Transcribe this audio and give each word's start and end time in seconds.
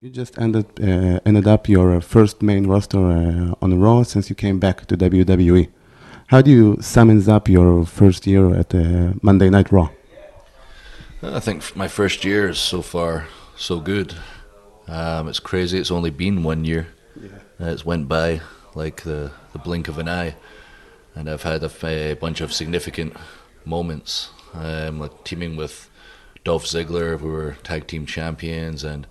You 0.00 0.10
just 0.10 0.38
ended 0.38 0.66
uh, 0.80 1.18
ended 1.26 1.48
up 1.48 1.68
your 1.68 2.00
first 2.00 2.40
main 2.40 2.68
roster 2.68 2.98
uh, 2.98 3.54
on 3.60 3.80
Raw 3.80 4.04
since 4.04 4.30
you 4.30 4.36
came 4.36 4.60
back 4.60 4.86
to 4.86 4.96
WWE. 4.96 5.68
How 6.28 6.40
do 6.40 6.52
you 6.52 6.76
sum 6.80 7.10
up 7.28 7.48
your 7.48 7.84
first 7.84 8.24
year 8.24 8.54
at 8.54 8.72
uh, 8.72 9.14
Monday 9.22 9.50
Night 9.50 9.72
Raw? 9.72 9.88
I 11.20 11.40
think 11.40 11.74
my 11.74 11.88
first 11.88 12.24
year 12.24 12.48
is 12.48 12.60
so 12.60 12.80
far 12.80 13.26
so 13.56 13.80
good. 13.80 14.14
Um, 14.86 15.26
it's 15.26 15.40
crazy. 15.40 15.80
It's 15.80 15.90
only 15.90 16.10
been 16.10 16.44
one 16.44 16.64
year. 16.64 16.86
Yeah. 17.20 17.72
it's 17.72 17.84
went 17.84 18.06
by 18.06 18.40
like 18.76 19.02
the 19.02 19.32
the 19.52 19.58
blink 19.58 19.88
of 19.88 19.98
an 19.98 20.08
eye, 20.08 20.36
and 21.16 21.28
I've 21.28 21.42
had 21.42 21.64
a, 21.64 22.12
a 22.12 22.14
bunch 22.14 22.40
of 22.40 22.52
significant 22.52 23.16
moments. 23.64 24.30
Um, 24.54 25.00
like 25.00 25.24
teaming 25.24 25.56
with 25.56 25.90
Dolph 26.44 26.66
Ziggler, 26.66 27.20
we 27.20 27.30
were 27.30 27.56
tag 27.64 27.88
team 27.88 28.06
champions, 28.06 28.84
and 28.84 29.08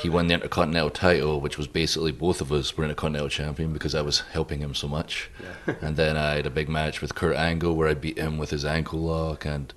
he 0.00 0.08
won 0.08 0.28
the 0.28 0.34
Intercontinental 0.34 0.90
title, 0.90 1.40
which 1.40 1.58
was 1.58 1.66
basically 1.66 2.12
both 2.12 2.40
of 2.40 2.52
us 2.52 2.76
were 2.76 2.84
Intercontinental 2.84 3.28
champion 3.28 3.72
because 3.72 3.94
I 3.94 4.02
was 4.02 4.20
helping 4.20 4.60
him 4.60 4.74
so 4.74 4.86
much. 4.86 5.30
Yeah. 5.66 5.74
and 5.80 5.96
then 5.96 6.16
I 6.16 6.36
had 6.36 6.46
a 6.46 6.50
big 6.50 6.68
match 6.68 7.00
with 7.00 7.14
Kurt 7.14 7.36
Angle 7.36 7.74
where 7.74 7.88
I 7.88 7.94
beat 7.94 8.18
him 8.18 8.38
with 8.38 8.50
his 8.50 8.64
ankle 8.64 9.00
lock, 9.00 9.44
and 9.44 9.74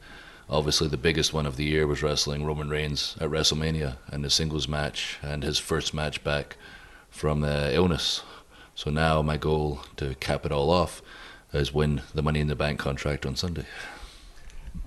obviously 0.50 0.88
the 0.88 0.98
biggest 0.98 1.34
one 1.34 1.46
of 1.46 1.56
the 1.56 1.64
year 1.64 1.88
was 1.88 2.04
wrestling 2.04 2.46
Roman 2.46 2.70
Reigns 2.70 3.16
at 3.20 3.30
WrestleMania 3.30 3.98
and 4.08 4.24
the 4.24 4.30
singles 4.30 4.68
match 4.68 5.18
and 5.24 5.44
his 5.44 5.58
first 5.58 5.94
match 5.94 6.24
back 6.24 6.56
from 7.10 7.42
the 7.42 7.74
illness. 7.74 8.22
So 8.76 8.90
now 8.90 9.22
my 9.22 9.38
goal 9.38 9.82
to 9.98 10.16
cap 10.16 10.46
it 10.46 10.52
all 10.52 10.70
off 10.70 11.02
is 11.54 11.74
win 11.74 12.02
the 12.14 12.22
Money 12.22 12.40
in 12.40 12.48
the 12.48 12.56
Bank 12.56 12.80
contract 12.80 13.26
on 13.26 13.36
Sunday. 13.36 13.66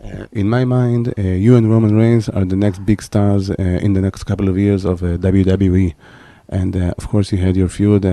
Uh, 0.04 0.26
in 0.32 0.48
my 0.50 0.64
mind, 0.64 1.14
uh, 1.18 1.22
you 1.22 1.56
and 1.56 1.70
Roman 1.70 1.96
Reigns 1.96 2.28
are 2.28 2.44
the 2.44 2.56
next 2.56 2.84
big 2.84 3.00
stars 3.00 3.50
uh, 3.50 3.54
in 3.58 3.94
the 3.94 4.02
next 4.02 4.24
couple 4.24 4.48
of 4.48 4.58
years 4.58 4.84
of 4.84 5.02
uh, 5.02 5.16
WWE. 5.16 5.94
And 6.48 6.76
uh, 6.76 6.92
of 6.98 7.08
course, 7.08 7.32
you 7.32 7.38
had 7.38 7.56
your 7.56 7.68
feud 7.68 8.04
uh, 8.04 8.08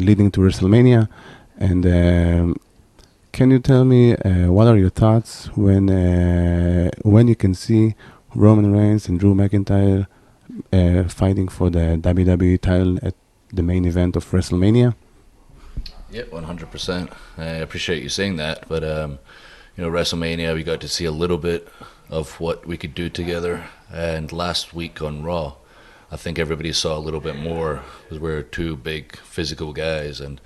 leading 0.00 0.30
to 0.30 0.40
WrestleMania. 0.40 1.08
And 1.58 1.84
um, 1.86 2.56
can 3.32 3.50
you 3.50 3.58
tell 3.58 3.84
me 3.84 4.14
what 4.48 4.66
are 4.66 4.78
your 4.78 4.90
thoughts 4.90 5.46
when 5.56 5.88
when 7.02 7.28
you 7.28 7.36
can 7.36 7.54
see 7.54 7.94
Roman 8.34 8.72
Reigns 8.72 9.08
and 9.08 9.20
Drew 9.20 9.34
McIntyre 9.34 10.06
fighting 11.10 11.48
for 11.48 11.70
the 11.70 11.98
WWE 12.00 12.60
title 12.60 12.98
at 13.02 13.14
the 13.52 13.62
main 13.62 13.84
event 13.84 14.16
of 14.16 14.24
WrestleMania? 14.30 14.94
Yeah, 16.10 16.22
100%. 16.22 17.12
I 17.36 17.44
appreciate 17.44 18.02
you 18.02 18.08
saying 18.08 18.36
that, 18.36 18.66
but. 18.68 18.82
Um, 18.82 19.18
you 19.76 19.82
know, 19.82 19.90
WrestleMania, 19.90 20.54
we 20.54 20.62
got 20.62 20.80
to 20.82 20.88
see 20.88 21.04
a 21.04 21.10
little 21.10 21.38
bit 21.38 21.68
of 22.08 22.38
what 22.38 22.66
we 22.66 22.76
could 22.76 22.94
do 22.94 23.08
together. 23.08 23.64
And 23.92 24.30
last 24.30 24.72
week 24.72 25.02
on 25.02 25.24
Raw, 25.24 25.54
I 26.12 26.16
think 26.16 26.38
everybody 26.38 26.72
saw 26.72 26.96
a 26.96 27.00
little 27.00 27.20
bit 27.20 27.36
more 27.36 27.82
because 28.02 28.20
we're 28.20 28.42
two 28.42 28.76
big 28.76 29.16
physical 29.16 29.72
guys 29.72 30.20
and 30.20 30.40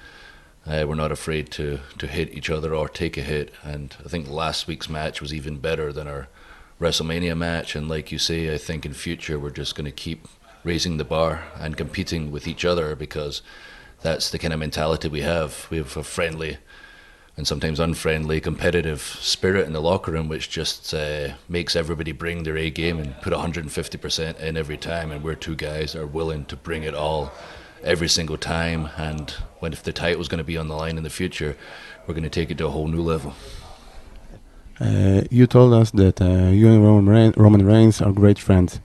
uh, 0.66 0.86
we're 0.88 0.94
not 0.94 1.12
afraid 1.12 1.50
to, 1.52 1.80
to 1.98 2.06
hit 2.06 2.32
each 2.32 2.48
other 2.48 2.74
or 2.74 2.88
take 2.88 3.18
a 3.18 3.22
hit. 3.22 3.52
And 3.62 3.94
I 4.02 4.08
think 4.08 4.30
last 4.30 4.66
week's 4.66 4.88
match 4.88 5.20
was 5.20 5.34
even 5.34 5.58
better 5.58 5.92
than 5.92 6.08
our 6.08 6.28
WrestleMania 6.80 7.36
match. 7.36 7.76
And 7.76 7.86
like 7.86 8.10
you 8.10 8.18
say, 8.18 8.54
I 8.54 8.56
think 8.56 8.86
in 8.86 8.94
future 8.94 9.38
we're 9.38 9.50
just 9.50 9.74
going 9.74 9.84
to 9.84 9.90
keep 9.90 10.26
raising 10.64 10.96
the 10.96 11.04
bar 11.04 11.44
and 11.58 11.76
competing 11.76 12.30
with 12.30 12.48
each 12.48 12.64
other 12.64 12.96
because 12.96 13.42
that's 14.00 14.30
the 14.30 14.38
kind 14.38 14.54
of 14.54 14.60
mentality 14.60 15.08
we 15.08 15.20
have. 15.20 15.66
We 15.70 15.76
have 15.76 15.96
a 15.98 16.02
friendly 16.02 16.58
and 17.38 17.46
sometimes 17.46 17.78
unfriendly, 17.78 18.40
competitive 18.40 19.00
spirit 19.00 19.64
in 19.64 19.72
the 19.72 19.80
locker 19.80 20.10
room, 20.10 20.28
which 20.28 20.50
just 20.50 20.92
uh, 20.92 21.28
makes 21.48 21.76
everybody 21.76 22.10
bring 22.10 22.42
their 22.42 22.56
A 22.56 22.68
game 22.68 22.98
and 22.98 23.14
put 23.22 23.32
150% 23.32 24.40
in 24.40 24.56
every 24.56 24.76
time. 24.76 25.12
And 25.12 25.22
we're 25.22 25.36
two 25.36 25.54
guys 25.54 25.92
that 25.92 26.02
are 26.02 26.06
willing 26.06 26.46
to 26.46 26.56
bring 26.56 26.82
it 26.82 26.94
all 26.94 27.30
every 27.84 28.08
single 28.08 28.36
time. 28.36 28.88
And 28.96 29.30
when 29.60 29.72
if 29.72 29.84
the 29.84 29.92
title 29.92 30.20
is 30.20 30.26
going 30.26 30.38
to 30.38 30.44
be 30.44 30.56
on 30.56 30.66
the 30.66 30.74
line 30.74 30.96
in 30.96 31.04
the 31.04 31.10
future, 31.10 31.56
we're 32.08 32.14
going 32.14 32.24
to 32.24 32.28
take 32.40 32.50
it 32.50 32.58
to 32.58 32.66
a 32.66 32.70
whole 32.70 32.88
new 32.88 33.02
level. 33.02 33.34
Uh, 34.80 35.22
you 35.30 35.46
told 35.46 35.74
us 35.74 35.92
that 35.92 36.20
uh, 36.20 36.50
you 36.50 36.68
and 36.68 36.82
Roman, 36.84 37.32
Roman 37.36 37.64
Reigns 37.64 38.02
are 38.02 38.10
great 38.10 38.40
friends. 38.40 38.80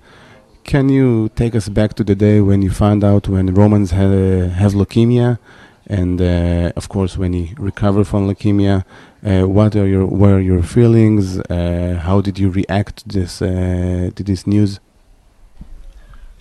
Can 0.63 0.89
you 0.89 1.29
take 1.35 1.55
us 1.55 1.69
back 1.69 1.95
to 1.95 2.03
the 2.03 2.13
day 2.13 2.39
when 2.39 2.61
you 2.61 2.69
found 2.69 3.03
out 3.03 3.28
when 3.28 3.51
Romans 3.51 3.89
had, 3.89 4.11
uh, 4.11 4.49
has 4.49 4.75
leukemia? 4.75 5.39
And 5.88 6.21
uh, 6.21 6.71
of 6.75 6.89
course 6.89 7.17
when 7.17 7.33
he 7.33 7.53
recovered 7.57 8.07
from 8.07 8.27
leukemia 8.27 8.85
uh, 9.25 9.44
what 9.44 9.73
are 9.73 9.88
your 9.88 10.05
were 10.05 10.41
your 10.41 10.61
feelings? 10.61 11.39
Uh, 11.39 11.97
how 12.03 12.19
did 12.19 12.38
you 12.38 12.49
react 12.49 12.97
to 12.97 13.19
this 13.19 13.41
uh, 13.41 14.11
to 14.16 14.23
this 14.23 14.45
news? 14.45 14.81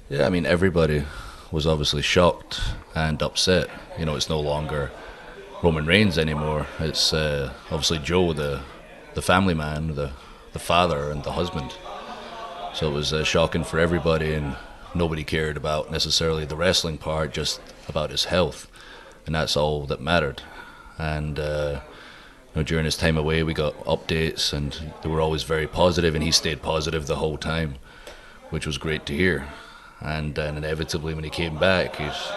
Yeah 0.09 0.27
i 0.27 0.31
mean 0.31 0.47
everybody 0.47 1.05
was 1.53 1.65
obviously 1.67 2.03
shocked 2.03 2.61
and 2.95 3.23
upset. 3.23 3.69
You 3.99 4.05
know 4.07 4.17
it's 4.17 4.29
no 4.29 4.41
longer 4.41 4.91
roman 5.63 5.87
reigns 5.87 6.19
anymore. 6.19 6.67
It's 6.81 7.13
uh, 7.13 7.53
obviously 7.71 8.01
joe 8.01 8.33
the 8.33 8.61
the 9.15 9.23
family 9.23 9.55
man 9.55 9.95
the 9.95 10.11
the 10.53 10.59
father 10.59 11.11
and 11.13 11.23
the 11.23 11.33
husband. 11.33 11.73
So 12.75 12.91
it 12.91 12.95
was 12.95 13.13
uh, 13.13 13.23
shocking 13.23 13.65
for 13.65 13.79
everybody 13.79 14.35
and 14.35 14.57
nobody 14.93 15.23
cared 15.25 15.57
about 15.57 15.91
necessarily 15.91 16.47
the 16.47 16.57
wrestling 16.57 16.99
part 16.99 17.33
just 17.33 17.61
about 17.89 18.11
his 18.11 18.25
health 18.25 18.67
and 19.27 19.35
that's 19.35 19.57
all 19.57 19.87
that 19.87 20.01
mattered. 20.01 20.43
And 20.99 21.39
uh, 21.39 21.81
you 22.55 22.61
know, 22.61 22.63
during 22.65 22.85
his 22.85 22.97
time 22.97 23.17
away, 23.17 23.43
we 23.43 23.55
got 23.55 23.75
updates, 23.85 24.53
and 24.53 24.93
they 25.03 25.09
were 25.09 25.21
always 25.21 25.43
very 25.43 25.67
positive, 25.67 26.15
and 26.15 26.23
he 26.23 26.31
stayed 26.31 26.61
positive 26.63 27.07
the 27.07 27.17
whole 27.17 27.39
time, 27.39 27.77
which 28.51 28.67
was 28.67 28.79
great 28.79 29.07
to 29.07 29.15
hear. 29.15 29.49
And, 30.01 30.37
inevitably, 30.37 31.15
when 31.15 31.25
he 31.25 31.31
came 31.31 31.59
back, 31.59 31.97
he's 31.97 32.31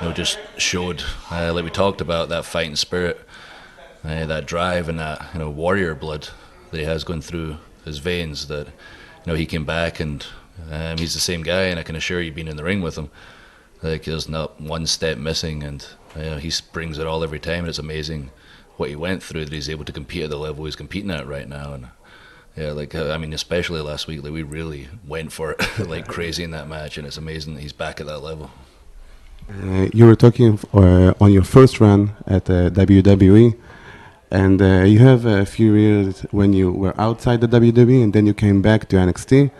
you 0.00 0.08
know 0.08 0.12
just 0.12 0.38
showed, 0.58 1.02
uh, 1.30 1.52
like 1.54 1.64
we 1.64 1.70
talked 1.70 2.00
about, 2.00 2.28
that 2.28 2.44
fighting 2.44 2.76
spirit, 2.76 3.26
uh, 4.04 4.26
that 4.26 4.46
drive, 4.46 4.88
and 4.88 4.98
that 4.98 5.30
you 5.32 5.38
know 5.38 5.48
warrior 5.48 5.94
blood 5.94 6.28
that 6.70 6.78
he 6.78 6.84
has 6.84 7.04
going 7.04 7.22
through 7.22 7.56
his 7.84 7.98
veins. 7.98 8.48
That 8.48 8.66
you 8.66 8.72
know 9.26 9.34
he 9.34 9.46
came 9.46 9.64
back, 9.64 9.98
and 9.98 10.26
um, 10.70 10.98
he's 10.98 11.14
the 11.14 11.20
same 11.20 11.42
guy, 11.42 11.64
and 11.64 11.80
I 11.80 11.84
can 11.84 11.96
assure 11.96 12.20
you, 12.20 12.32
being 12.32 12.48
in 12.48 12.56
the 12.56 12.64
ring 12.64 12.82
with 12.82 12.98
him, 12.98 13.10
like 13.82 14.04
there's 14.04 14.28
not 14.28 14.60
one 14.60 14.86
step 14.86 15.16
missing, 15.16 15.62
and 15.62 15.86
uh, 16.16 16.36
he 16.38 16.52
brings 16.72 16.98
it 16.98 17.06
all 17.06 17.22
every 17.24 17.40
time, 17.40 17.60
and 17.60 17.68
it's 17.68 17.78
amazing 17.78 18.30
what 18.76 18.88
he 18.88 18.96
went 18.96 19.22
through 19.22 19.44
that 19.44 19.52
he's 19.52 19.70
able 19.70 19.84
to 19.84 19.92
compete 19.92 20.24
at 20.24 20.30
the 20.30 20.36
level 20.36 20.64
he's 20.64 20.76
competing 20.76 21.10
at 21.10 21.26
right 21.26 21.48
now. 21.48 21.72
And 21.72 21.88
yeah, 22.56 22.72
like 22.72 22.94
uh, 22.94 23.10
I 23.10 23.18
mean, 23.18 23.32
especially 23.32 23.80
last 23.80 24.06
week, 24.06 24.22
like 24.22 24.32
we 24.32 24.42
really 24.42 24.88
went 25.06 25.32
for 25.32 25.52
it 25.52 25.78
like 25.88 26.06
crazy 26.06 26.44
in 26.44 26.50
that 26.52 26.68
match, 26.68 26.98
and 26.98 27.06
it's 27.06 27.16
amazing 27.16 27.54
that 27.54 27.60
he's 27.60 27.72
back 27.72 28.00
at 28.00 28.06
that 28.06 28.20
level. 28.20 28.50
Uh, 29.48 29.88
you 29.92 30.06
were 30.06 30.16
talking 30.16 30.58
uh, 30.72 31.12
on 31.20 31.30
your 31.32 31.44
first 31.44 31.80
run 31.80 32.12
at 32.26 32.48
uh, 32.48 32.70
WWE, 32.70 33.56
and 34.30 34.62
uh, 34.62 34.82
you 34.84 35.00
have 35.00 35.26
a 35.26 35.44
few 35.44 35.74
years 35.74 36.22
when 36.30 36.52
you 36.52 36.72
were 36.72 36.98
outside 36.98 37.40
the 37.40 37.48
WWE, 37.48 38.02
and 38.02 38.12
then 38.12 38.26
you 38.26 38.34
came 38.34 38.62
back 38.62 38.88
to 38.88 38.96
NXT. 38.96 39.50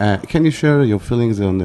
Uh, 0.00 0.16
can 0.28 0.44
you 0.44 0.50
share 0.50 0.82
your 0.84 1.00
feelings 1.00 1.40
on 1.40 1.60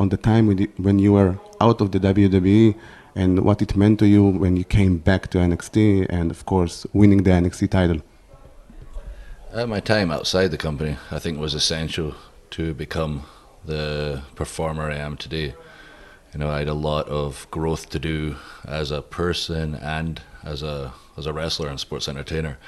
on 0.00 0.08
the 0.08 0.16
time 0.16 0.46
when 0.76 0.98
you 0.98 1.12
were 1.12 1.38
out 1.60 1.80
of 1.80 1.92
the 1.92 2.00
WWE 2.00 2.74
and 3.16 3.40
what 3.44 3.62
it 3.62 3.74
meant 3.74 3.98
to 3.98 4.06
you 4.06 4.22
when 4.22 4.56
you 4.56 4.64
came 4.64 4.98
back 4.98 5.28
to 5.30 5.38
NXT 5.38 6.06
and, 6.10 6.30
of 6.30 6.44
course, 6.44 6.86
winning 6.92 7.22
the 7.22 7.30
NXT 7.30 7.70
title? 7.70 8.02
Uh, 9.52 9.66
my 9.66 9.80
time 9.80 10.10
outside 10.10 10.50
the 10.50 10.58
company, 10.58 10.98
I 11.10 11.18
think, 11.18 11.40
was 11.40 11.54
essential 11.54 12.14
to 12.50 12.74
become 12.74 13.22
the 13.64 14.22
performer 14.34 14.90
I 14.90 14.96
am 14.96 15.16
today. 15.16 15.54
You 16.32 16.40
know, 16.40 16.50
I 16.50 16.58
had 16.58 16.68
a 16.68 16.74
lot 16.74 17.08
of 17.08 17.46
growth 17.50 17.88
to 17.90 17.98
do 17.98 18.36
as 18.66 18.90
a 18.90 19.00
person 19.00 19.74
and 19.76 20.20
as 20.44 20.62
a 20.62 20.92
as 21.16 21.24
a 21.24 21.32
wrestler 21.32 21.68
and 21.68 21.80
sports 21.80 22.08
entertainer. 22.08 22.58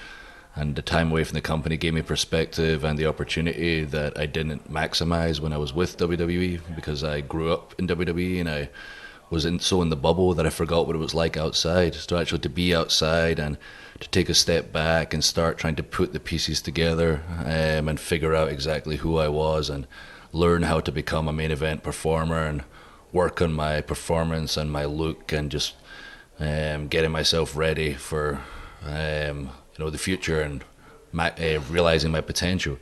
And 0.56 0.74
the 0.74 0.82
time 0.82 1.10
away 1.10 1.24
from 1.24 1.34
the 1.34 1.42
company 1.42 1.76
gave 1.76 1.92
me 1.92 2.00
perspective 2.00 2.82
and 2.84 2.98
the 2.98 3.06
opportunity 3.06 3.84
that 3.84 4.18
I 4.18 4.24
didn't 4.24 4.72
maximize 4.72 5.40
when 5.40 5.52
I 5.52 5.58
was 5.58 5.74
with 5.74 5.98
WWE 5.98 6.60
because 6.74 7.04
I 7.04 7.20
grew 7.20 7.52
up 7.52 7.74
in 7.78 7.86
WWE 7.86 8.40
and 8.40 8.48
I 8.48 8.70
was 9.30 9.44
in, 9.44 9.58
so 9.58 9.82
in 9.82 9.90
the 9.90 9.96
bubble 9.96 10.34
that 10.34 10.46
I 10.46 10.50
forgot 10.50 10.86
what 10.86 10.96
it 10.96 11.00
was 11.00 11.14
like 11.14 11.36
outside. 11.36 11.94
So 11.94 12.16
actually 12.16 12.40
to 12.40 12.48
be 12.48 12.74
outside 12.74 13.38
and 13.38 13.58
to 14.00 14.08
take 14.08 14.28
a 14.28 14.34
step 14.34 14.72
back 14.72 15.12
and 15.12 15.24
start 15.24 15.58
trying 15.58 15.76
to 15.76 15.82
put 15.82 16.12
the 16.12 16.20
pieces 16.20 16.62
together 16.62 17.22
um, 17.40 17.88
and 17.88 17.98
figure 17.98 18.34
out 18.34 18.48
exactly 18.48 18.96
who 18.96 19.18
I 19.18 19.28
was 19.28 19.68
and 19.68 19.86
learn 20.32 20.62
how 20.62 20.80
to 20.80 20.92
become 20.92 21.28
a 21.28 21.32
main 21.32 21.50
event 21.50 21.82
performer 21.82 22.46
and 22.46 22.64
work 23.12 23.42
on 23.42 23.52
my 23.52 23.80
performance 23.80 24.56
and 24.56 24.70
my 24.70 24.84
look 24.84 25.32
and 25.32 25.50
just 25.50 25.74
um, 26.38 26.88
getting 26.88 27.10
myself 27.10 27.56
ready 27.56 27.94
for 27.94 28.40
um, 28.84 29.50
you 29.76 29.84
know 29.84 29.90
the 29.90 29.98
future 29.98 30.40
and 30.40 30.64
my, 31.12 31.30
uh, 31.32 31.60
realizing 31.70 32.12
my 32.12 32.20
potential. 32.20 32.78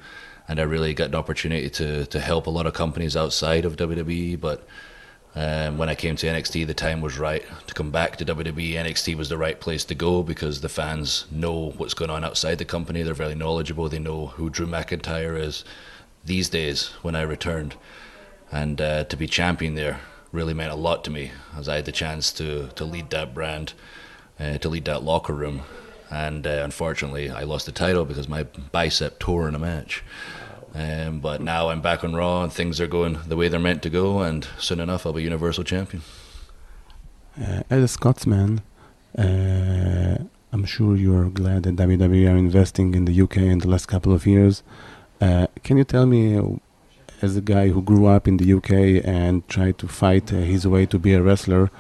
And 0.49 0.61
I 0.61 0.63
really 0.63 0.95
got 0.95 1.09
an 1.09 1.15
opportunity 1.15 1.71
to 1.71 2.07
to 2.07 2.21
help 2.21 2.47
a 2.47 2.51
lot 2.51 2.67
of 2.67 2.75
companies 2.75 3.17
outside 3.17 3.65
of 3.65 3.77
WWE, 3.77 4.39
but 4.39 4.67
um, 5.37 5.77
when 5.77 5.89
I 5.91 5.95
came 5.95 6.17
to 6.17 6.27
NXT, 6.27 6.67
the 6.67 6.75
time 6.75 7.01
was 7.03 7.19
right 7.19 7.45
to 7.67 7.75
come 7.75 7.91
back 7.91 8.17
to 8.17 8.25
WWE. 8.25 8.73
NXT 8.73 9.15
was 9.17 9.29
the 9.29 9.37
right 9.37 9.61
place 9.61 9.85
to 9.85 9.95
go 9.95 10.23
because 10.23 10.63
the 10.63 10.69
fans 10.69 11.27
know 11.31 11.71
what's 11.77 11.95
going 11.95 12.11
on 12.11 12.25
outside 12.25 12.57
the 12.57 12.65
company. 12.65 13.03
They're 13.03 13.13
very 13.15 13.35
knowledgeable. 13.35 13.89
They 13.89 13.99
know 13.99 14.29
who 14.29 14.49
Drew 14.49 14.67
McIntyre 14.67 15.39
is 15.39 15.63
these 16.25 16.49
days 16.49 16.89
when 17.03 17.15
I 17.15 17.23
returned. 17.23 17.77
and 18.51 18.81
uh, 18.81 19.05
to 19.05 19.17
be 19.17 19.27
champion 19.27 19.75
there 19.75 20.01
really 20.33 20.55
meant 20.55 20.73
a 20.73 20.77
lot 20.77 21.05
to 21.05 21.11
me, 21.11 21.33
as 21.57 21.69
I 21.69 21.77
had 21.77 21.85
the 21.85 21.93
chance 21.93 22.33
to 22.35 22.69
to 22.77 22.85
lead 22.85 23.11
that 23.11 23.35
brand, 23.35 23.73
uh, 24.41 24.59
to 24.59 24.69
lead 24.69 24.85
that 24.87 25.03
locker 25.03 25.33
room, 25.33 25.63
and 26.11 26.47
uh, 26.47 26.61
unfortunately 26.65 27.31
I 27.31 27.43
lost 27.43 27.67
the 27.67 27.73
title 27.73 28.05
because 28.05 28.29
my 28.29 28.45
bicep 28.45 29.19
tore 29.19 29.49
in 29.49 29.55
a 29.55 29.59
match. 29.59 30.03
Um, 30.77 31.21
but 31.21 31.41
now 31.41 31.71
I'm 31.71 31.81
back 31.81 32.05
on 32.05 32.15
Raw 32.15 32.43
and 32.43 32.53
things 32.53 32.83
are 32.83 32.87
going 32.87 33.19
the 33.27 33.37
way 33.37 33.49
they're 33.49 33.59
meant 33.59 33.83
to 33.85 33.91
go, 33.91 34.21
and 34.21 34.47
soon 34.59 34.79
enough 34.79 35.07
I'll 35.07 35.15
be 35.15 35.23
Universal 35.23 35.65
Champion. 35.65 36.03
Uh, 37.41 37.63
as 37.71 37.83
a 37.83 37.89
Scotsman, 37.89 38.61
uh, 39.17 40.19
I'm 40.53 40.65
sure 40.67 40.95
you're 40.95 41.31
glad 41.31 41.63
that 41.63 41.77
WWE 41.77 42.31
are 42.31 42.37
investing 42.37 42.95
in 42.95 43.07
the 43.07 43.23
UK 43.23 43.39
in 43.39 43.61
the 43.61 43.69
last 43.69 43.87
couple 43.87 44.13
of 44.13 44.27
years. 44.27 44.63
Uh, 45.19 45.47
can 45.65 45.79
you 45.79 45.85
tell 45.85 46.05
me, 46.05 46.39
as 47.23 47.37
a 47.39 47.41
guy 47.41 47.69
who 47.69 47.81
grew 47.81 48.05
up 48.05 48.29
in 48.29 48.37
the 48.37 48.53
UK 48.53 49.03
and 49.03 49.49
tried 49.49 49.79
to 49.79 49.89
fight 49.89 50.31
uh, 50.31 50.37
his 50.37 50.67
way 50.67 50.85
to 50.85 50.99
be 50.99 51.15
a 51.15 51.23
wrestler, 51.23 51.71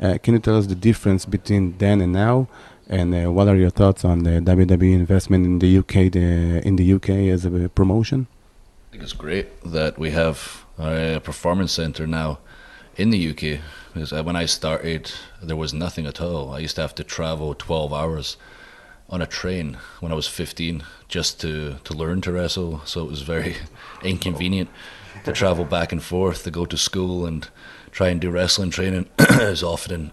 uh, 0.00 0.18
can 0.22 0.34
you 0.34 0.40
tell 0.40 0.56
us 0.56 0.66
the 0.68 0.76
difference 0.76 1.26
between 1.26 1.76
then 1.78 2.00
and 2.00 2.12
now? 2.12 2.46
And 2.88 3.14
uh, 3.14 3.32
what 3.32 3.48
are 3.48 3.56
your 3.56 3.70
thoughts 3.70 4.04
on 4.04 4.22
the 4.22 4.40
WWE 4.40 4.94
investment 4.94 5.44
in 5.44 5.58
the 5.58 5.78
UK, 5.78 6.12
the, 6.12 6.62
in 6.64 6.76
the 6.76 6.92
UK 6.92 7.10
as 7.34 7.44
a 7.44 7.68
promotion? 7.68 8.28
I 8.94 8.96
think 8.96 9.02
it's 9.02 9.12
great 9.12 9.60
that 9.64 9.98
we 9.98 10.12
have 10.12 10.64
a 10.78 11.18
performance 11.18 11.72
center 11.72 12.06
now 12.06 12.38
in 12.94 13.10
the 13.10 13.30
UK 13.30 13.60
because 13.92 14.12
when 14.12 14.36
I 14.36 14.46
started, 14.46 15.10
there 15.42 15.56
was 15.56 15.74
nothing 15.74 16.06
at 16.06 16.20
all. 16.20 16.54
I 16.54 16.60
used 16.60 16.76
to 16.76 16.82
have 16.82 16.94
to 16.94 17.02
travel 17.02 17.56
12 17.56 17.92
hours 17.92 18.36
on 19.10 19.20
a 19.20 19.26
train 19.26 19.78
when 19.98 20.12
I 20.12 20.14
was 20.14 20.28
15 20.28 20.84
just 21.08 21.40
to, 21.40 21.78
to 21.82 21.92
learn 21.92 22.20
to 22.20 22.30
wrestle. 22.30 22.82
So 22.84 23.02
it 23.02 23.10
was 23.10 23.22
very 23.22 23.56
inconvenient 24.04 24.70
to 25.24 25.32
travel 25.32 25.64
back 25.64 25.90
and 25.90 26.00
forth 26.00 26.44
to 26.44 26.52
go 26.52 26.64
to 26.64 26.78
school 26.78 27.26
and 27.26 27.48
try 27.90 28.10
and 28.10 28.20
do 28.20 28.30
wrestling 28.30 28.70
training 28.70 29.08
as 29.18 29.64
often 29.64 30.12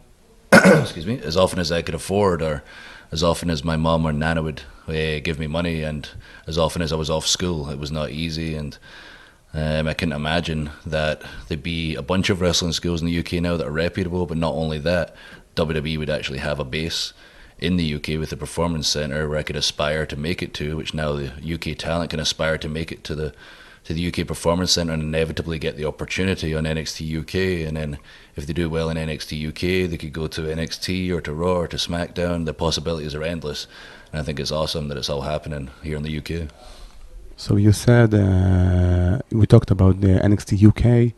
excuse 0.82 1.06
me 1.06 1.20
as 1.20 1.38
often 1.38 1.60
as 1.60 1.72
I 1.72 1.82
could 1.82 1.96
afford 1.96 2.42
or 2.42 2.64
as 3.12 3.24
often 3.24 3.50
as 3.50 3.64
my 3.64 3.76
mom 3.76 4.06
or 4.06 4.14
nana 4.14 4.42
would 4.42 4.62
uh, 4.88 5.20
give 5.24 5.40
me 5.40 5.48
money 5.48 5.84
and 5.84 6.08
as 6.48 6.58
often 6.58 6.82
as 6.82 6.94
I 6.94 6.96
was 6.96 7.10
off 7.10 7.28
school. 7.28 7.70
It 7.70 7.80
was 7.80 7.92
not 7.92 8.12
easy 8.12 8.56
and 8.56 8.78
um, 9.54 9.88
I 9.88 9.94
couldn't 9.94 10.14
imagine 10.14 10.70
that 10.86 11.22
there'd 11.48 11.64
be 11.64 11.96
a 11.96 12.02
bunch 12.02 12.30
of 12.30 12.42
wrestling 12.42 12.72
schools 12.74 13.02
in 13.02 13.08
the 13.08 13.20
UK 13.20 13.34
now 13.34 13.58
that 13.58 13.68
are 13.68 13.72
reputable, 13.72 14.26
but 14.26 14.38
not 14.38 14.54
only 14.54 14.78
that, 14.80 15.16
WWE 15.56 15.98
would 15.98 16.10
actually 16.10 16.40
have 16.40 16.60
a 16.60 16.64
base 16.66 17.14
in 17.60 17.76
the 17.76 17.96
UK 17.96 18.20
with 18.20 18.32
a 18.32 18.38
performance 18.38 18.88
centre 18.88 19.28
where 19.28 19.38
I 19.38 19.44
could 19.44 19.56
aspire 19.56 20.06
to 20.06 20.16
make 20.16 20.42
it 20.42 20.54
to, 20.56 20.78
which 20.78 20.94
now 20.94 21.14
the 21.14 21.32
UK 21.54 21.78
talent 21.78 22.12
can 22.12 22.20
aspire 22.20 22.58
to 22.60 22.70
make 22.70 22.92
it 22.92 23.04
to 23.06 23.16
the 23.16 23.34
to 23.84 23.94
the 23.94 24.08
UK 24.08 24.28
Performance 24.28 24.72
Centre 24.72 24.94
and 24.94 25.02
inevitably 25.02 25.58
get 25.58 25.76
the 25.76 25.86
opportunity 25.86 26.54
on 26.54 26.66
NXT 26.66 27.22
UK. 27.22 27.68
And 27.68 27.76
then 27.78 27.98
if 28.36 28.46
they 28.46 28.54
do 28.54 28.70
well 28.70 28.90
in 28.90 28.98
NXT 28.98 29.48
UK, 29.50 29.90
they 29.90 29.98
could 29.98 30.14
go 30.14 30.28
to 30.28 30.42
NXT 30.42 31.12
or 31.12 31.22
to 31.22 31.34
Raw 31.34 31.58
or 31.58 31.68
to 31.68 31.78
SmackDown. 31.78 32.46
The 32.46 32.54
possibilities 32.54 33.16
are 33.16 33.24
endless. 33.24 33.68
And 34.12 34.22
I 34.22 34.24
think 34.24 34.40
it's 34.40 34.52
awesome 34.52 34.88
that 34.90 34.98
it's 34.98 35.10
all 35.10 35.22
happening 35.22 35.72
here 35.84 35.98
in 35.98 36.04
the 36.04 36.18
UK. 36.18 36.50
So 37.38 37.56
you 37.56 37.72
said 37.72 38.14
uh, 38.14 39.20
we 39.32 39.48
talked 39.48 39.72
about 39.72 40.00
the 40.02 40.20
NXT 40.20 40.68
UK. 40.70 41.14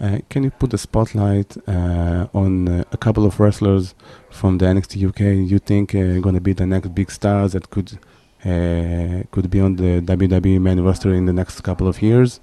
Uh, 0.00 0.18
can 0.28 0.42
you 0.42 0.50
put 0.50 0.70
the 0.70 0.78
spotlight 0.78 1.56
uh, 1.68 2.26
on 2.34 2.68
uh, 2.68 2.84
a 2.92 2.96
couple 2.96 3.24
of 3.24 3.38
wrestlers 3.38 3.94
from 4.30 4.58
the 4.58 4.66
NXT 4.66 5.08
UK 5.08 5.20
you 5.50 5.58
think 5.58 5.94
are 5.94 6.16
uh, 6.16 6.20
going 6.20 6.34
to 6.34 6.40
be 6.40 6.52
the 6.52 6.66
next 6.66 6.94
big 6.94 7.10
stars 7.10 7.52
that 7.52 7.70
could 7.70 7.98
uh, 8.44 9.22
could 9.30 9.50
be 9.50 9.60
on 9.60 9.76
the 9.76 10.00
WWE 10.00 10.60
main 10.60 10.80
roster 10.80 11.12
in 11.14 11.26
the 11.26 11.32
next 11.32 11.60
couple 11.62 11.86
of 11.86 12.02
years? 12.02 12.40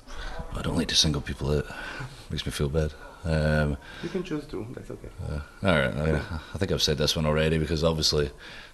I 0.56 0.62
don't 0.62 0.76
like 0.76 0.88
to 0.90 0.96
single 0.96 1.22
people 1.22 1.52
out. 1.58 1.66
Makes 2.30 2.46
me 2.46 2.52
feel 2.52 2.70
bad. 2.70 2.94
Um, 3.26 3.78
you 4.02 4.10
can 4.10 4.24
choose 4.24 4.46
two. 4.46 4.66
That's 4.74 4.90
okay. 4.92 5.10
all 5.30 5.42
right. 5.70 5.94
I, 5.94 6.06
mean, 6.06 6.22
I 6.54 6.58
think 6.58 6.72
I've 6.72 6.82
said 6.82 6.98
this 6.98 7.16
one 7.16 7.26
already 7.26 7.58
because 7.58 7.84
obviously 7.84 8.32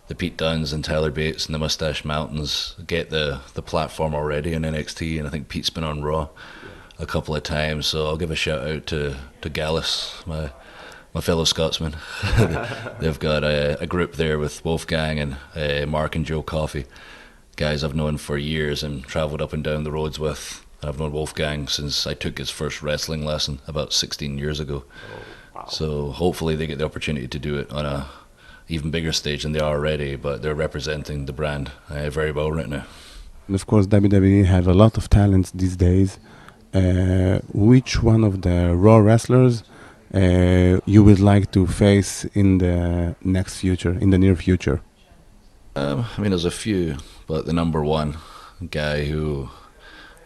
the 0.08 0.16
Pete 0.16 0.38
Dunnes 0.38 0.72
and 0.72 0.84
Tyler 0.84 1.10
Bates 1.10 1.48
and 1.48 1.56
the 1.56 1.60
Mustache 1.60 2.06
Mountains 2.06 2.76
get 2.86 3.10
the, 3.10 3.42
the 3.56 3.64
platform 3.64 4.14
already 4.14 4.54
in 4.54 4.62
NXT, 4.62 5.18
and 5.18 5.28
I 5.28 5.32
think 5.32 5.50
Pete's 5.50 5.72
been 5.72 5.84
on 5.84 6.04
Raw 6.04 6.30
yeah. 6.64 6.70
a 7.00 7.06
couple 7.06 7.36
of 7.36 7.44
times. 7.44 7.88
So 7.88 8.06
I'll 8.06 8.18
give 8.18 8.32
a 8.32 8.36
shout 8.36 8.68
out 8.68 8.86
to 8.88 9.18
to 9.42 9.50
Gallus, 9.50 10.24
my 10.28 10.52
my 11.16 11.22
fellow 11.22 11.46
Scotsman. 11.46 11.96
They've 13.00 13.18
got 13.18 13.46
a, 13.46 13.82
a, 13.82 13.88
group 13.88 14.16
there 14.16 14.38
with 14.38 14.64
Wolfgang 14.66 15.18
and 15.18 15.38
uh, 15.56 15.86
Mark 15.88 16.14
and 16.14 16.26
Joe 16.26 16.44
Coffey, 16.44 16.86
guys 17.56 17.86
I've 17.86 17.96
known 17.96 18.18
for 18.18 18.38
years 18.38 18.84
and 18.84 19.02
travelled 19.06 19.42
up 19.42 19.54
and 19.54 19.64
down 19.64 19.86
the 19.86 19.94
roads 19.94 20.20
with. 20.20 20.66
I've 20.84 21.00
known 21.00 21.14
Wolfgang 21.14 21.70
since 21.70 22.06
I 22.06 22.16
took 22.16 22.38
his 22.38 22.50
first 22.50 22.84
wrestling 22.84 23.24
lesson 23.24 23.60
about 23.66 23.94
16 23.94 24.38
years 24.38 24.60
ago. 24.60 24.84
Oh, 24.84 25.22
wow. 25.56 25.66
So 25.70 26.12
hopefully 26.12 26.58
they 26.58 26.68
get 26.68 26.80
the 26.80 26.86
opportunity 26.86 27.30
to 27.30 27.40
do 27.40 27.58
it 27.58 27.72
on 27.72 27.86
a 27.86 28.10
even 28.68 28.92
bigger 28.92 29.14
stage 29.14 29.44
than 29.44 29.54
they 29.54 29.62
are 29.62 29.76
already, 29.76 30.18
but 30.18 30.42
they're 30.42 30.54
representing 30.54 31.28
the 31.28 31.34
brand 31.34 31.72
uh, 31.90 32.10
very 32.10 32.34
well 32.34 32.52
right 32.52 32.68
now. 32.68 32.84
And 33.48 33.56
of 33.56 33.66
course, 33.66 33.88
WWE 33.88 34.44
have 34.46 34.68
a 34.68 34.74
lot 34.74 34.98
of 34.98 35.10
talents 35.10 35.52
these 35.52 35.78
days. 35.78 36.20
Uh, 36.74 37.40
which 37.54 38.04
one 38.04 38.26
of 38.26 38.42
the 38.42 38.76
Raw 38.76 38.98
wrestlers 38.98 39.64
uh, 40.16 40.80
you 40.86 41.04
would 41.04 41.20
like 41.20 41.52
to 41.52 41.68
face 41.68 42.26
in 42.34 42.60
the 42.60 43.16
next 43.22 43.60
future, 43.60 43.98
in 44.00 44.10
the 44.12 44.18
near 44.18 44.36
future? 44.36 44.82
Um, 45.76 46.06
I 46.18 46.22
mean, 46.22 46.32
there's 46.32 46.46
a 46.46 46.52
few, 46.52 46.98
but 47.28 47.46
the 47.46 47.54
number 47.54 47.84
one 47.84 48.18
guy 48.72 49.06
who 49.06 49.50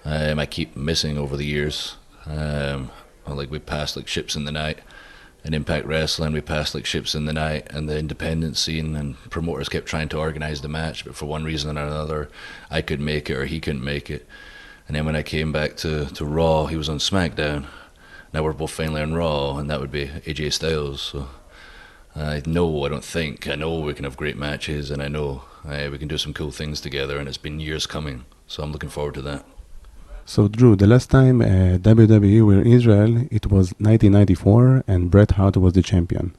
um, 0.05 0.37
I 0.37 0.45
keep 0.45 0.75
missing 0.75 1.17
over 1.17 1.35
the 1.35 1.45
years, 1.45 1.95
um, 2.25 2.91
like 3.25 3.49
we 3.49 3.59
passed 3.59 3.95
like 3.95 4.07
ships 4.07 4.35
in 4.35 4.45
the 4.45 4.51
night, 4.51 4.79
in 5.43 5.53
Impact 5.53 5.85
Wrestling, 5.85 6.33
we 6.33 6.41
passed 6.41 6.75
like 6.75 6.85
ships 6.85 7.15
in 7.15 7.25
the 7.25 7.33
night, 7.33 7.67
and 7.71 7.87
the 7.87 7.97
independent 7.97 8.57
scene 8.57 8.95
and 8.95 9.17
promoters 9.29 9.69
kept 9.69 9.87
trying 9.87 10.09
to 10.09 10.17
organize 10.17 10.61
the 10.61 10.67
match, 10.67 11.05
but 11.05 11.15
for 11.15 11.25
one 11.25 11.43
reason 11.43 11.77
or 11.77 11.81
another, 11.81 12.29
I 12.69 12.81
could 12.81 12.99
make 12.99 13.29
it 13.29 13.37
or 13.37 13.45
he 13.45 13.59
couldn't 13.59 13.83
make 13.83 14.09
it. 14.09 14.27
And 14.87 14.95
then 14.95 15.05
when 15.05 15.15
I 15.15 15.23
came 15.23 15.51
back 15.51 15.77
to, 15.77 16.05
to 16.05 16.25
Raw, 16.25 16.65
he 16.65 16.75
was 16.75 16.89
on 16.89 16.97
SmackDown. 16.97 17.65
Now 18.33 18.43
we're 18.43 18.53
both 18.53 18.71
finally 18.71 19.01
on 19.01 19.13
Raw, 19.13 19.57
and 19.57 19.69
that 19.69 19.79
would 19.79 19.91
be 19.91 20.07
AJ 20.07 20.53
Styles. 20.53 21.01
So 21.01 21.27
I 22.15 22.41
know, 22.45 22.85
I 22.85 22.89
don't 22.89 23.03
think, 23.03 23.47
I 23.47 23.55
know 23.55 23.79
we 23.79 23.93
can 23.93 24.03
have 24.03 24.17
great 24.17 24.37
matches, 24.37 24.91
and 24.91 25.01
I 25.01 25.07
know 25.07 25.43
uh, 25.67 25.89
we 25.91 25.97
can 25.97 26.07
do 26.07 26.17
some 26.17 26.33
cool 26.33 26.51
things 26.51 26.81
together, 26.81 27.17
and 27.17 27.27
it's 27.27 27.37
been 27.37 27.59
years 27.59 27.85
coming. 27.85 28.25
So 28.47 28.63
I'm 28.63 28.71
looking 28.71 28.89
forward 28.89 29.15
to 29.15 29.21
that. 29.23 29.45
So, 30.25 30.47
Drew, 30.47 30.75
the 30.75 30.85
last 30.85 31.09
time 31.09 31.41
uh, 31.41 31.77
WWE 31.79 32.45
were 32.45 32.61
in 32.61 32.67
Israel, 32.67 33.25
it 33.31 33.47
was 33.47 33.71
1994, 33.79 34.83
and 34.87 35.09
Bret 35.09 35.31
Hart 35.31 35.57
was 35.57 35.73
the 35.73 35.81
champion. 35.81 36.35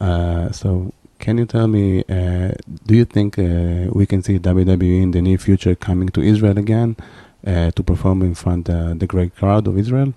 Uh, 0.00 0.52
so, 0.52 0.92
can 1.18 1.38
you 1.38 1.46
tell 1.46 1.66
me, 1.66 2.04
uh, 2.08 2.52
do 2.86 2.94
you 2.94 3.04
think 3.04 3.38
uh, 3.38 3.90
we 3.92 4.06
can 4.06 4.22
see 4.22 4.38
WWE 4.38 5.02
in 5.02 5.10
the 5.10 5.20
near 5.20 5.38
future 5.38 5.74
coming 5.74 6.10
to 6.10 6.20
Israel 6.20 6.58
again 6.58 6.96
uh, 7.44 7.72
to 7.72 7.82
perform 7.82 8.22
in 8.22 8.34
front 8.34 8.68
of 8.68 8.76
uh, 8.76 8.94
the 8.94 9.06
great 9.06 9.34
crowd 9.34 9.66
of 9.66 9.76
Israel? 9.78 10.14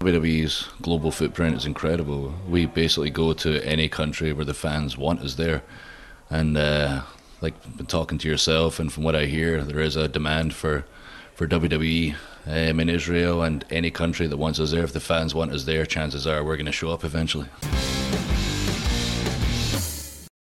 WWE's 0.00 0.68
global 0.82 1.10
footprint 1.10 1.56
is 1.56 1.66
incredible. 1.66 2.34
We 2.48 2.66
basically 2.66 3.10
go 3.10 3.32
to 3.34 3.64
any 3.64 3.88
country 3.88 4.32
where 4.32 4.44
the 4.44 4.54
fans 4.54 4.98
want 4.98 5.20
us 5.20 5.34
there. 5.34 5.62
And 6.30 6.54
like 7.40 7.76
been 7.76 7.86
talking 7.86 8.18
to 8.18 8.28
yourself, 8.28 8.80
and 8.80 8.92
from 8.92 9.04
what 9.04 9.14
I 9.14 9.26
hear, 9.26 9.62
there 9.62 9.80
is 9.80 9.96
a 9.96 10.08
demand 10.08 10.54
for, 10.54 10.84
for 11.34 11.46
WWE 11.46 12.14
um, 12.46 12.80
in 12.80 12.88
Israel 12.88 13.42
and 13.42 13.64
any 13.70 13.90
country 13.90 14.26
that 14.26 14.36
wants 14.36 14.58
us 14.58 14.72
there. 14.72 14.84
If 14.84 14.92
the 14.92 15.00
fans 15.00 15.34
want 15.34 15.52
us 15.52 15.64
there, 15.64 15.86
chances 15.86 16.26
are 16.26 16.42
we're 16.42 16.56
going 16.56 16.66
to 16.66 16.72
show 16.72 16.90
up 16.90 17.04
eventually. 17.04 17.48